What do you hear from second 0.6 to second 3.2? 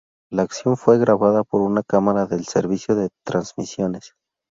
fue grabada por un camara del Servicio de